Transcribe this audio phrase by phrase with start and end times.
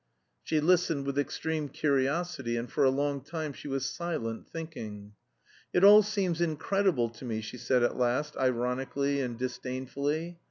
[0.43, 5.13] She listened with extreme curiosity, and for a long time she was silent, thinking.
[5.73, 10.39] "It all seems incredible to me," she said at last, ironically and disdainfully.